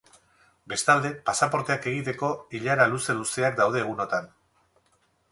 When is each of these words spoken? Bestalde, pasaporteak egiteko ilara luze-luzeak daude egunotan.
Bestalde, 0.71 1.09
pasaporteak 1.27 1.85
egiteko 1.91 2.29
ilara 2.59 2.87
luze-luzeak 2.93 3.59
daude 3.61 3.83
egunotan. 3.85 4.31